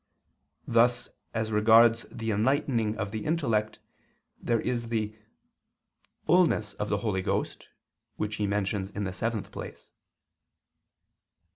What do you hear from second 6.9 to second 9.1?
Holy Ghost" which he mentions in